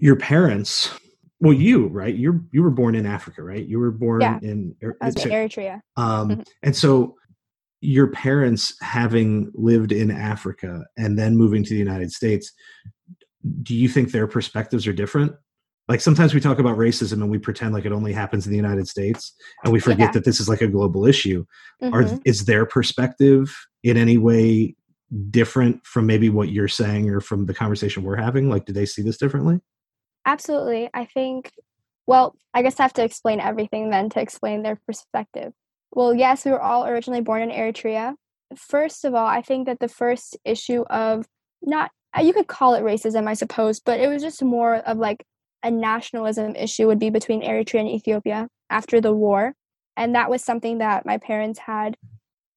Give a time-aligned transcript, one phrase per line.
[0.00, 0.90] your parents
[1.40, 4.38] well you right you you were born in africa right you were born Yeah.
[4.42, 5.80] in Er- in Eritrea.
[5.96, 6.46] um Mhm.
[6.62, 7.14] and so
[7.80, 12.52] your parents having lived in africa and then moving to the united states
[13.62, 15.32] do you think their perspectives are different
[15.88, 18.56] like sometimes we talk about racism and we pretend like it only happens in the
[18.56, 20.12] united states and we forget Yeah.
[20.12, 21.44] that this is like a global issue
[21.82, 22.20] are Mhm.
[22.24, 24.76] is their perspective in any way
[25.30, 28.86] different from maybe what you're saying or from the conversation we're having like do they
[28.86, 29.58] see this differently
[30.26, 30.90] Absolutely.
[30.92, 31.52] I think,
[32.06, 35.52] well, I guess I have to explain everything then to explain their perspective.
[35.92, 38.14] Well, yes, we were all originally born in Eritrea.
[38.56, 41.26] First of all, I think that the first issue of
[41.62, 45.24] not, you could call it racism, I suppose, but it was just more of like
[45.62, 49.54] a nationalism issue would be between Eritrea and Ethiopia after the war.
[49.96, 51.96] And that was something that my parents had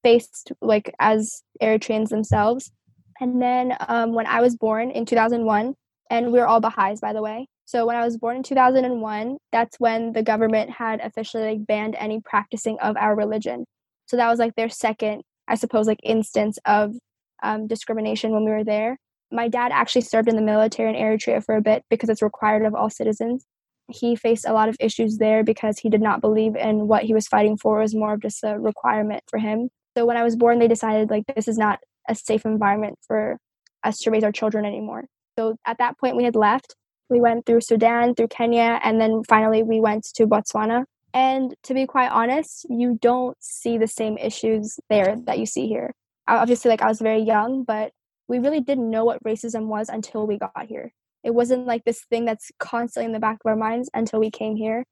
[0.04, 2.72] faced like as Eritreans themselves.
[3.20, 5.76] And then um, when I was born in 2001,
[6.10, 7.48] and we were all Baha'is, by the way.
[7.66, 11.96] So when I was born in 2001, that's when the government had officially like banned
[11.98, 13.66] any practicing of our religion.
[14.06, 16.96] So that was like their second, I suppose, like instance of
[17.42, 18.98] um, discrimination when we were there.
[19.32, 22.66] My dad actually served in the military in Eritrea for a bit because it's required
[22.66, 23.46] of all citizens.
[23.90, 27.14] He faced a lot of issues there because he did not believe in what he
[27.14, 27.80] was fighting for.
[27.80, 29.70] It was more of just a requirement for him.
[29.98, 33.38] So when I was born, they decided like this is not a safe environment for
[33.84, 35.06] us to raise our children anymore.
[35.38, 36.76] So at that point, we had left.
[37.10, 40.86] We went through Sudan, through Kenya, and then finally we went to Botswana.
[41.14, 45.68] And to be quite honest, you don't see the same issues there that you see
[45.68, 45.94] here.
[46.28, 47.92] Obviously, like I was very young, but
[48.28, 50.92] we really didn't know what racism was until we got here.
[51.24, 54.32] It wasn't like this thing that's constantly in the back of our minds until we
[54.32, 54.86] came here.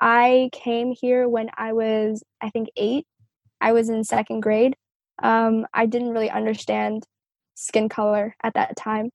[0.00, 3.06] I came here when I was, I think, eight.
[3.60, 4.74] I was in second grade.
[5.22, 7.04] Um, I didn't really understand
[7.54, 9.10] skin color at that time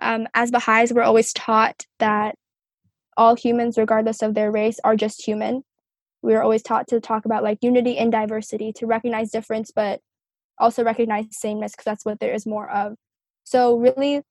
[0.00, 2.34] um, as Baha'is, we're always taught that
[3.16, 5.62] all humans, regardless of their race, are just human.
[6.22, 10.00] We were always taught to talk about like unity and diversity, to recognize difference, but
[10.58, 12.94] also recognize sameness because that's what there is more of.
[13.44, 14.22] So, really,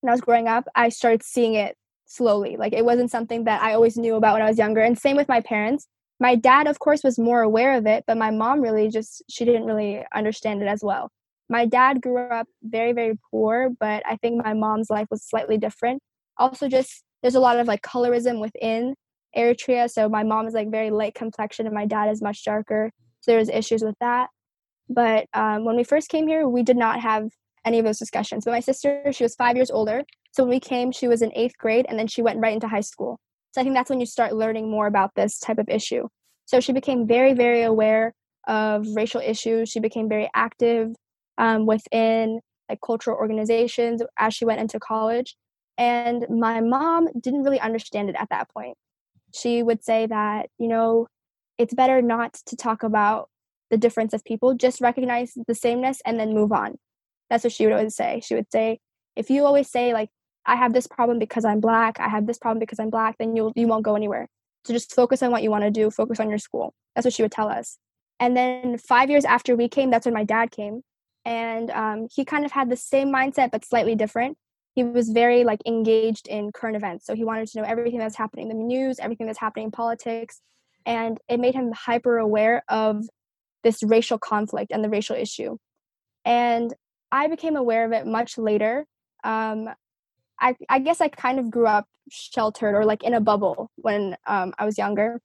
[0.00, 1.76] when I was growing up, I started seeing it
[2.06, 2.56] slowly.
[2.56, 4.80] Like, it wasn't something that I always knew about when I was younger.
[4.80, 5.86] And same with my parents.
[6.20, 9.44] My dad, of course, was more aware of it, but my mom really just, she
[9.44, 11.10] didn't really understand it as well
[11.48, 15.58] my dad grew up very very poor but i think my mom's life was slightly
[15.58, 16.00] different.
[16.36, 18.94] Also just there's a lot of like colorism within
[19.36, 22.90] eritrea so my mom is like very light complexion and my dad is much darker.
[23.20, 24.28] So there's issues with that.
[24.88, 27.28] But um, when we first came here we did not have
[27.64, 28.44] any of those discussions.
[28.44, 30.02] But my sister she was five years older.
[30.32, 32.68] So when we came she was in eighth grade and then she went right into
[32.68, 33.18] high school.
[33.52, 36.06] So i think that's when you start learning more about this type of issue.
[36.46, 38.14] So she became very very aware
[38.46, 39.68] of racial issues.
[39.68, 40.94] She became very active
[41.38, 45.36] um, within like cultural organizations as she went into college.
[45.78, 48.76] And my mom didn't really understand it at that point.
[49.32, 51.06] She would say that, you know,
[51.56, 53.30] it's better not to talk about
[53.70, 56.78] the difference of people, just recognize the sameness and then move on.
[57.30, 58.20] That's what she would always say.
[58.24, 58.80] She would say,
[59.14, 60.08] if you always say like,
[60.46, 63.36] I have this problem because I'm black, I have this problem because I'm black, then
[63.36, 64.28] you'll you won't go anywhere.
[64.64, 66.74] So just focus on what you want to do, focus on your school.
[66.94, 67.76] That's what she would tell us.
[68.18, 70.82] And then five years after we came, that's when my dad came
[71.24, 74.36] and um, he kind of had the same mindset but slightly different.
[74.74, 77.06] He was very like engaged in current events.
[77.06, 79.70] So he wanted to know everything that's happening in the news everything that's happening in
[79.70, 80.40] politics.
[80.86, 83.04] And it made him hyper aware of
[83.64, 85.56] this racial conflict and the racial issue.
[86.24, 86.72] And
[87.10, 88.86] i became aware of it much later.
[89.24, 89.68] Um,
[90.40, 94.16] I, I guess i kind of grew up sheltered or like in a bubble when
[94.26, 95.20] um, i was younger.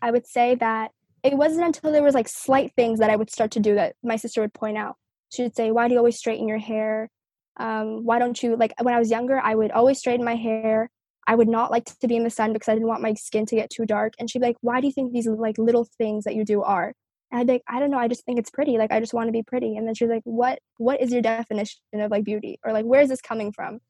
[0.00, 3.30] I would say that it wasn't until there was like slight things that i would
[3.30, 4.96] start to do that my sister would point out
[5.30, 7.10] she would say, Why do you always straighten your hair?
[7.56, 10.90] Um, why don't you like when I was younger, I would always straighten my hair.
[11.26, 13.44] I would not like to be in the sun because I didn't want my skin
[13.46, 14.14] to get too dark.
[14.18, 16.62] And she'd be like, Why do you think these like little things that you do
[16.62, 16.94] are?
[17.30, 18.78] And I'd be like, I don't know, I just think it's pretty.
[18.78, 19.76] Like I just want to be pretty.
[19.76, 22.58] And then she's like, What what is your definition of like beauty?
[22.64, 23.80] Or like where is this coming from?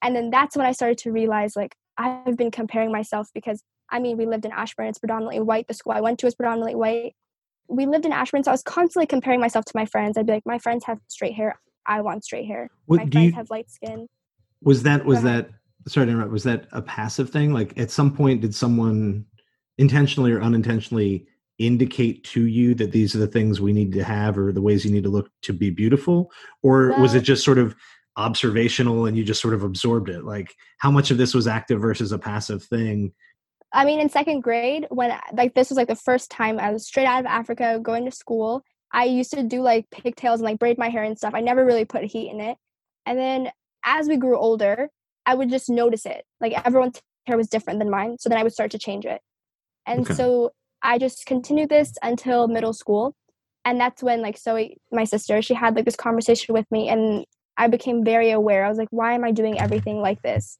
[0.00, 3.98] And then that's when I started to realize like I've been comparing myself because I
[3.98, 5.66] mean we lived in Ashburn, it's predominantly white.
[5.66, 7.14] The school I went to is predominantly white
[7.68, 10.16] we lived in Ashburn, so I was constantly comparing myself to my friends.
[10.16, 11.58] I'd be like, my friends have straight hair.
[11.86, 12.70] I want straight hair.
[12.86, 14.08] What my friends you have light skin.
[14.62, 15.50] was that was that
[15.86, 19.24] sorry to interrupt was that a passive thing like at some point did someone
[19.78, 21.26] intentionally or unintentionally
[21.58, 24.84] indicate to you that these are the things we need to have or the ways
[24.84, 26.30] you need to look to be beautiful
[26.62, 27.74] or was it just sort of
[28.16, 31.80] observational and you just sort of absorbed it like how much of this was active
[31.80, 33.12] versus a passive thing
[33.72, 36.86] I mean, in second grade, when like this was like the first time I was
[36.86, 38.62] straight out of Africa going to school,
[38.92, 41.34] I used to do like pigtails and like braid my hair and stuff.
[41.34, 42.56] I never really put heat in it.
[43.04, 43.50] And then
[43.84, 44.88] as we grew older,
[45.26, 46.24] I would just notice it.
[46.40, 48.16] Like everyone's hair was different than mine.
[48.18, 49.20] So then I would start to change it.
[49.86, 50.14] And okay.
[50.14, 53.14] so I just continued this until middle school.
[53.64, 57.26] And that's when like so my sister, she had like this conversation with me and
[57.58, 58.64] I became very aware.
[58.64, 60.58] I was like, why am I doing everything like this?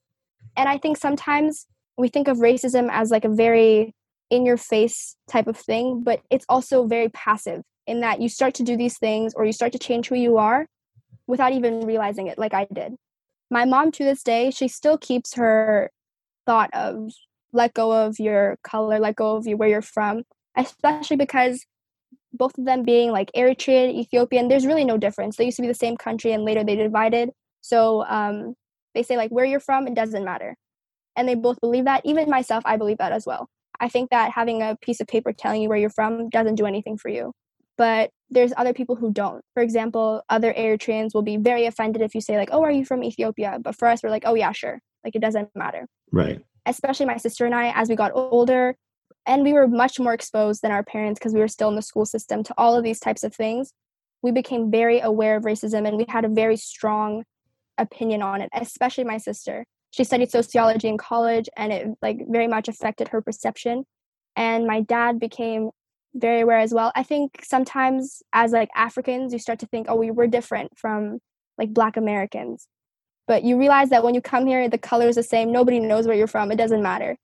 [0.55, 1.65] And I think sometimes
[1.99, 3.93] we think of racism as like a very
[4.29, 8.53] in your face type of thing, but it's also very passive in that you start
[8.53, 10.67] to do these things or you start to change who you are
[11.27, 12.95] without even realizing it, like I did.
[13.51, 15.91] My mom, to this day, she still keeps her
[16.45, 17.11] thought of
[17.51, 20.23] let go of your color, let go of you, where you're from,
[20.55, 21.65] especially because
[22.31, 25.35] both of them being like Eritrean, Ethiopian, there's really no difference.
[25.35, 27.31] They used to be the same country and later they divided.
[27.61, 28.53] So um,
[28.93, 30.55] they say like where you're from, it doesn't matter.
[31.19, 32.01] And they both believe that.
[32.05, 33.49] Even myself, I believe that as well.
[33.79, 36.65] I think that having a piece of paper telling you where you're from doesn't do
[36.65, 37.33] anything for you.
[37.77, 39.41] But there's other people who don't.
[39.53, 42.85] For example, other Eritreans will be very offended if you say like, "Oh, are you
[42.85, 45.87] from Ethiopia?" But for us, we're like, "Oh yeah, sure." Like it doesn't matter.
[46.11, 46.41] Right.
[46.65, 48.75] Especially my sister and I, as we got older,
[49.25, 51.81] and we were much more exposed than our parents because we were still in the
[51.81, 53.73] school system to all of these types of things
[54.21, 57.23] we became very aware of racism and we had a very strong
[57.77, 62.47] opinion on it especially my sister she studied sociology in college and it like very
[62.47, 63.85] much affected her perception.
[64.35, 65.71] And my dad became
[66.13, 66.91] very aware as well.
[66.95, 71.19] I think sometimes as like africans you start to think oh we were different from
[71.57, 72.67] like black americans.
[73.27, 75.51] But you realize that when you come here the color is the same.
[75.51, 76.51] Nobody knows where you're from.
[76.51, 77.17] It doesn't matter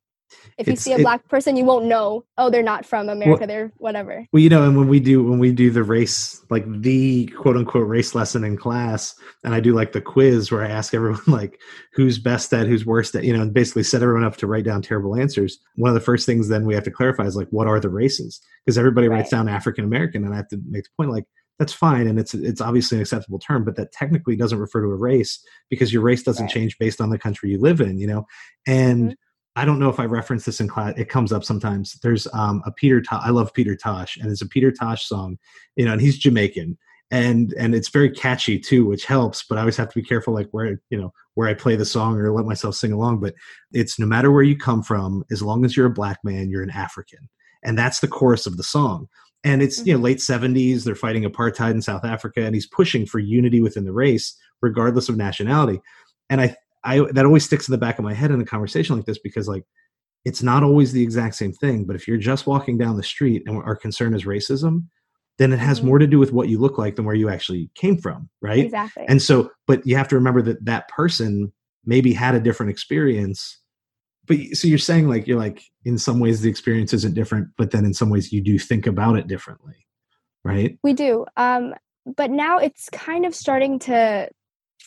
[0.57, 3.41] if you see a black it, person you won't know oh they're not from america
[3.41, 6.43] well, they're whatever well you know and when we do when we do the race
[6.49, 10.63] like the quote unquote race lesson in class and i do like the quiz where
[10.63, 11.59] i ask everyone like
[11.93, 14.65] who's best at who's worst at you know and basically set everyone up to write
[14.65, 17.49] down terrible answers one of the first things then we have to clarify is like
[17.49, 19.17] what are the races because everybody right.
[19.17, 21.25] writes down african american and i have to make the point like
[21.57, 24.87] that's fine and it's it's obviously an acceptable term but that technically doesn't refer to
[24.87, 26.53] a race because your race doesn't right.
[26.53, 28.25] change based on the country you live in you know
[28.67, 29.13] and mm-hmm
[29.55, 30.93] I don't know if I reference this in class.
[30.97, 31.93] It comes up sometimes.
[32.03, 33.01] There's um, a Peter.
[33.01, 35.37] Tosh, I love Peter Tosh, and it's a Peter Tosh song,
[35.75, 36.77] you know, and he's Jamaican,
[37.09, 39.43] and and it's very catchy too, which helps.
[39.43, 41.85] But I always have to be careful, like where you know where I play the
[41.85, 43.21] song or let myself sing along.
[43.21, 43.35] But
[43.71, 46.63] it's no matter where you come from, as long as you're a black man, you're
[46.63, 47.29] an African,
[47.63, 49.07] and that's the chorus of the song.
[49.45, 50.05] And it's you know mm-hmm.
[50.05, 50.83] late '70s.
[50.83, 55.07] They're fighting apartheid in South Africa, and he's pushing for unity within the race, regardless
[55.07, 55.79] of nationality.
[56.29, 58.95] And I I that always sticks in the back of my head in a conversation
[58.95, 59.63] like this because like
[60.23, 61.85] it's not always the exact same thing.
[61.85, 64.85] But if you're just walking down the street and our concern is racism,
[65.37, 65.87] then it has mm-hmm.
[65.87, 68.65] more to do with what you look like than where you actually came from, right?
[68.65, 69.05] Exactly.
[69.07, 71.51] And so, but you have to remember that that person
[71.85, 73.59] maybe had a different experience.
[74.27, 77.71] But so you're saying like you're like in some ways the experience isn't different, but
[77.71, 79.85] then in some ways you do think about it differently,
[80.43, 80.79] right?
[80.83, 81.25] We do.
[81.37, 81.75] Um,
[82.17, 84.29] but now it's kind of starting to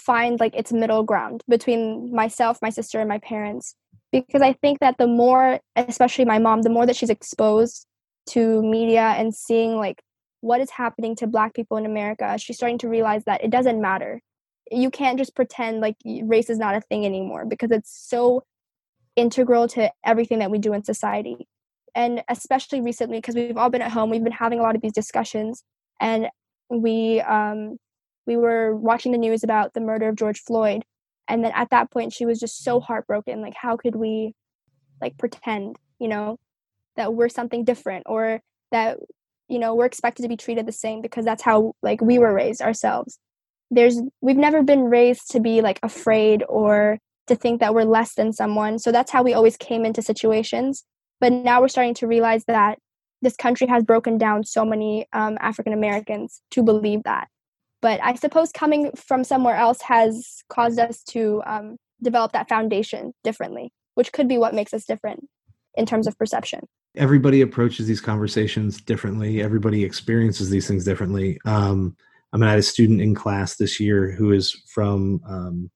[0.09, 3.75] find like its middle ground between myself, my sister, and my parents.
[4.11, 7.87] Because I think that the more, especially my mom, the more that she's exposed
[8.31, 10.01] to media and seeing like
[10.41, 13.83] what is happening to black people in America, she's starting to realize that it doesn't
[13.83, 14.23] matter.
[14.71, 18.45] You can't just pretend like race is not a thing anymore because it's so
[19.15, 21.47] integral to everything that we do in society.
[21.95, 24.81] And especially recently, because we've all been at home, we've been having a lot of
[24.81, 25.65] these discussions,
[26.01, 26.29] and
[26.71, 27.77] we um,
[28.29, 30.85] we were watching the news about the murder of George Floyd.
[31.27, 33.41] And then at that point, she was just so heartbroken.
[33.41, 34.35] Like, how could we,
[35.00, 36.37] like, pretend, you know,
[36.97, 38.99] that we're something different or that,
[39.49, 42.35] you know, we're expected to be treated the same because that's how, like, we were
[42.35, 43.19] raised ourselves.
[43.71, 46.99] There's, we've never been raised to be, like, afraid or
[47.29, 48.79] to think that we're less than someone.
[48.79, 50.85] So that's how we always came into situations.
[51.19, 52.79] But now we're starting to realize that
[53.23, 57.29] this country has broken down so many um, African Americans to believe that
[57.82, 63.12] but i suppose coming from somewhere else has caused us to um, develop that foundation
[63.25, 65.26] differently which could be what makes us different
[65.75, 66.61] in terms of perception.
[66.97, 69.42] Everybody approaches these conversations differently.
[69.42, 71.38] Everybody experiences these things differently.
[71.44, 71.97] Um,
[72.32, 75.70] i mean i had a student in class this year who is from um,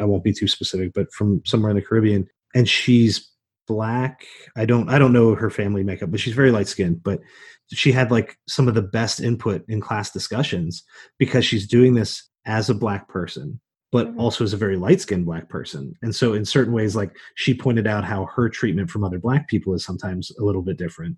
[0.00, 3.29] i won't be too specific but from somewhere in the caribbean and she's
[3.70, 4.26] black.
[4.56, 7.20] I don't i don't know her family makeup but she's very light skinned but
[7.72, 10.82] she had like some of the best input in class discussions
[11.18, 13.60] because she's doing this as a black person
[13.92, 14.20] but mm-hmm.
[14.20, 15.94] also as a very light skinned black person.
[16.02, 19.48] And so in certain ways like she pointed out how her treatment from other black
[19.48, 21.16] people is sometimes a little bit different.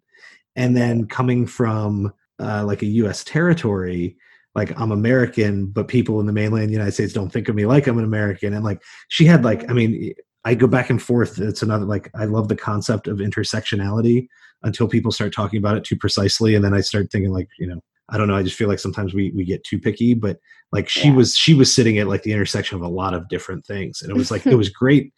[0.56, 4.16] And then coming from uh, like a us territory
[4.54, 7.86] like i'm american but people in the mainland united states don't think of me like
[7.86, 8.52] i'm an american.
[8.52, 9.76] And like she had like i mm-hmm.
[9.76, 11.38] mean I go back and forth.
[11.38, 14.26] It's another like I love the concept of intersectionality
[14.62, 17.66] until people start talking about it too precisely, and then I start thinking like you
[17.66, 18.36] know I don't know.
[18.36, 20.38] I just feel like sometimes we we get too picky, but
[20.72, 21.14] like she yeah.
[21.14, 24.10] was she was sitting at like the intersection of a lot of different things, and
[24.10, 25.12] it was like it was great.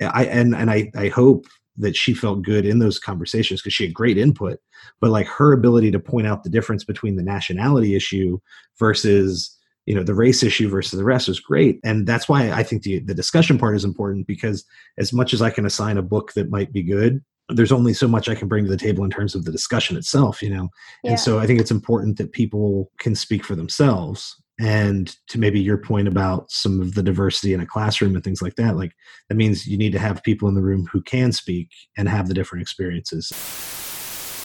[0.00, 1.46] I and and I I hope
[1.76, 4.58] that she felt good in those conversations because she had great input,
[5.00, 8.38] but like her ability to point out the difference between the nationality issue
[8.78, 9.56] versus
[9.90, 12.84] you know the race issue versus the rest was great and that's why i think
[12.84, 14.64] the, the discussion part is important because
[14.98, 17.20] as much as i can assign a book that might be good
[17.52, 19.96] there's only so much I can bring to the table in terms of the discussion
[19.96, 20.68] itself, you know?
[21.02, 21.10] Yeah.
[21.10, 24.40] And so I think it's important that people can speak for themselves.
[24.60, 28.40] And to maybe your point about some of the diversity in a classroom and things
[28.40, 28.92] like that, like
[29.28, 32.28] that means you need to have people in the room who can speak and have
[32.28, 33.32] the different experiences.